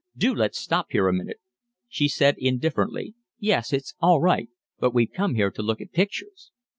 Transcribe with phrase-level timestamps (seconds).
[0.17, 1.39] Do let's stop here a minute."
[1.87, 4.49] She said, indifferently: "Yes, it's all right.
[4.79, 6.49] But we've come here to look at pictures."